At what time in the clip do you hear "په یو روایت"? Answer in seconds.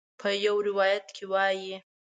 0.19-1.05